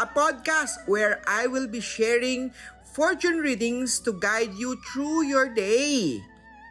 [0.00, 2.52] a podcast where I will be sharing
[2.92, 6.20] fortune readings to guide you through your day.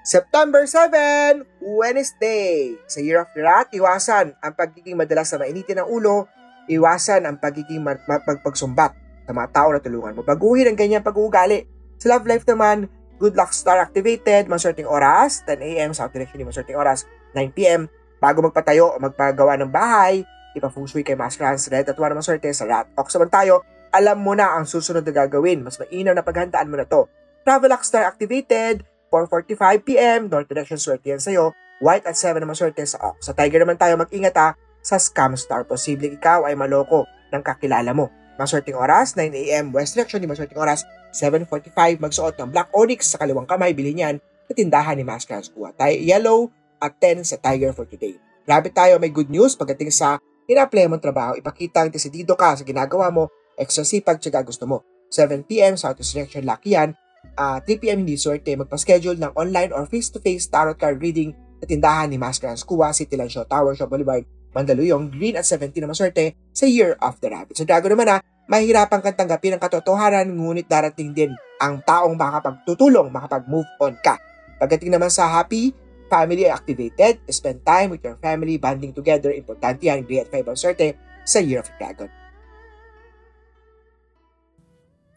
[0.02, 2.74] September 7, Wednesday.
[2.90, 6.26] Sa Year of the Rat, iwasan ang pagiging madalas na mainitin ng ulo,
[6.66, 8.98] iwasan ang pagiging ma- ma- pagpagsumbat
[9.30, 10.26] sa mga tao na tulungan mo.
[10.26, 11.70] Baguhin ang ganyang pag-uugali.
[12.02, 12.90] Sa love life naman,
[13.22, 15.94] good luck star activated, maswerteng oras, 10 a.m.
[15.94, 17.06] South direction, maswerteng oras,
[17.38, 17.86] 9 p.m.
[18.18, 20.26] Bago magpatayo o magpagawa ng bahay,
[20.58, 22.88] ipa-feng shui kay Master Hans Red at wala maswerte sa rat.
[22.96, 25.64] Ox naman tayo, alam mo na ang susunod na gagawin.
[25.64, 27.08] Mas mainam na paghandaan mo na to.
[27.44, 31.52] Travel Luck Star activated, 4.45pm, north direction swerte yan sa'yo.
[31.82, 33.26] White at 7 na maswerte sa Ox.
[33.26, 34.54] Sa Tiger naman tayo mag-ingat ha,
[34.86, 35.66] sa Scam Star.
[35.66, 38.14] Posibleng ikaw ay maloko ng kakilala mo.
[38.38, 43.46] Maswerteng oras, 9am, west direction, di maswerteng oras, 7.45, magsuot ng Black Onyx sa kaliwang
[43.46, 44.16] kamay, bilhin yan
[44.48, 45.76] sa tindahan ni Master Hans Kuha.
[45.76, 46.40] Tayo yellow
[46.82, 48.18] at 10 sa Tiger for today.
[48.50, 50.18] Rabbit tayo, may good news pagdating sa
[50.52, 54.84] ina-apply mong trabaho, ipakita ang desidido ka sa ginagawa mo, extra sipag, tsaga gusto mo.
[55.12, 56.96] 7pm, Southeast Direction, lucky yan.
[57.40, 62.18] Uh, 3pm, hindi swerte, magpa-schedule ng online or face-to-face tarot card reading sa tindahan ni
[62.18, 66.36] Master Hans Kuha, City Land Show Tower, Show Boulevard, Mandaluyong, Green at 17 na maswerte
[66.52, 67.56] sa Year of the Rabbit.
[67.56, 68.18] Sa Dragon naman ha,
[68.52, 74.18] mahirapan kang tanggapin ang katotohanan, ngunit darating din ang taong makapagtutulong, makapag-move on ka.
[74.60, 75.72] Pagdating naman sa happy,
[76.12, 81.00] family activated, spend time with your family, bonding together, importante yan, great five ang swerte
[81.24, 82.12] sa Year of Dragon.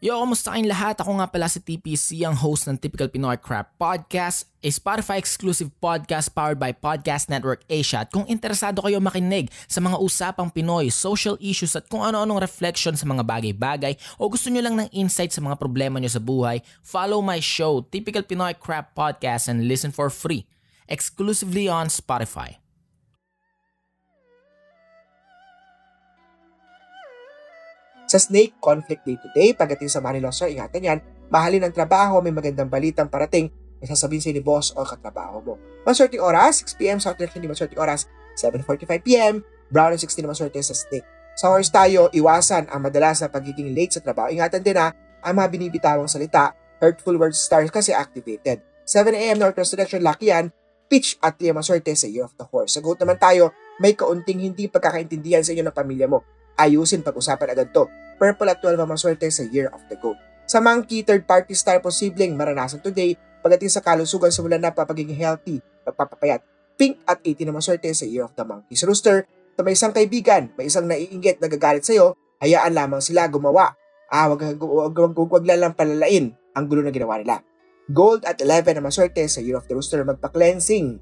[0.05, 1.01] Yo, kamusta kayong lahat?
[1.01, 5.73] Ako nga pala si TPC, ang host ng Typical Pinoy Crap Podcast, a Spotify exclusive
[5.81, 8.05] podcast powered by Podcast Network Asia.
[8.05, 12.93] At kung interesado kayo makinig sa mga usapang Pinoy, social issues at kung ano-anong reflection
[13.01, 16.61] sa mga bagay-bagay o gusto nyo lang ng insight sa mga problema nyo sa buhay,
[16.85, 20.45] follow my show, Typical Pinoy Crap Podcast and listen for free,
[20.89, 22.61] exclusively on Spotify.
[28.05, 30.99] Sa Snake Conflict Day Today, pagdating sa money loss, ingatan yan,
[31.33, 33.49] mahalin ang trabaho, may magandang balitang parating,
[33.81, 35.55] may sasabihin sa ni boss o katrabaho mo.
[35.89, 38.07] Maswerteng oras, 6pm, South Direction, di maswerteng oras,
[38.37, 39.41] 7.45pm,
[39.73, 41.07] Brown and 16 na maswerte sa Snake.
[41.35, 44.31] Sa horse tayo, iwasan ang madalas na pagiging late sa trabaho.
[44.31, 48.63] Ingatan din ha, ang mga binibitawang salita, hurtful words stars kasi activated.
[48.87, 50.53] 7am Northwest Direction, lucky yan,
[50.95, 52.79] pitch at liya maswerte sa Year of the Horse.
[52.79, 53.51] Sagot naman tayo,
[53.83, 56.23] may kaunting hindi pagkakaintindihan sa inyo ng pamilya mo.
[56.55, 57.91] Ayusin pag-usapan agad to.
[58.15, 60.15] Purple at 12 ang maswerte sa Year of the Goat.
[60.47, 65.59] Sa monkey, third party star posibleng maranasan today pagdating sa kalusugan simulan na papagiging healthy,
[65.83, 66.47] pagpapapayat.
[66.79, 68.79] Pink at 18 ang maswerte sa Year of the Monkey.
[68.79, 69.27] Sa rooster,
[69.59, 73.75] na may isang kaibigan, may isang naiinggit na gagalit sa'yo, hayaan lamang sila gumawa.
[74.15, 77.43] Ah, wag, wag, wag, wag, wag, wag lang palalain ang gulo na ginawa nila.
[77.93, 80.97] Gold at 11 ang maswerte sa Year of the Rooster magpa-cleansing.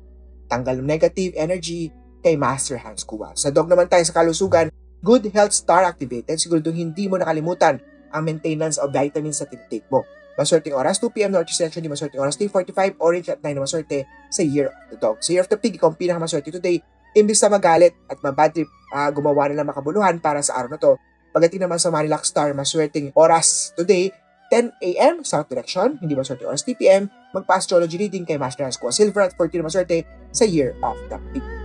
[0.50, 1.94] Tanggal ng negative energy
[2.26, 3.30] kay Master Hans Kuwa.
[3.38, 4.66] Sa dog naman tayo sa kalusugan,
[4.98, 6.34] good health star activated.
[6.42, 7.78] Siguro hindi mo nakalimutan
[8.10, 10.02] ang maintenance of vitamins sa tinitake mo.
[10.34, 14.42] Maswerteng oras, 2pm North Section, di maswerteng oras, 3.45, orange at 9 na maswerte sa
[14.42, 15.22] Year of the Dog.
[15.22, 16.82] Sa Year of the Pig, ikaw ang pinakamaswerte today.
[17.12, 18.66] Imbis na magalit at mabad trip,
[18.96, 20.96] uh, gumawa na ng makabuluhan para sa araw na to.
[21.30, 24.08] Pagdating naman sa Manilac Star, maswerteng oras today,
[24.52, 25.24] 10 a.m.
[25.24, 27.08] South Direction, hindi maswerte oras 3 p.m.
[27.32, 31.16] Magpa-astrology reading kay Master Hans Kua Silver at 14 na maswerte sa Year of the
[31.32, 31.62] Pig.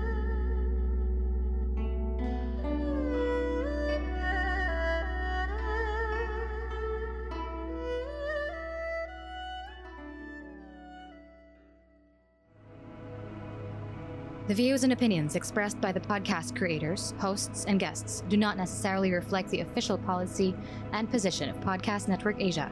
[14.47, 19.11] The views and opinions expressed by the podcast creators, hosts, and guests do not necessarily
[19.11, 20.55] reflect the official policy
[20.93, 22.71] and position of Podcast Network Asia,